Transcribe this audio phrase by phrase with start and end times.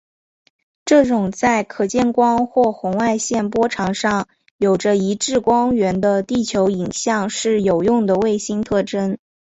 [0.83, 4.27] 这种在可见光或红外线波长上
[4.57, 9.19] 有着一致光源的地球影像是有用的卫星特征。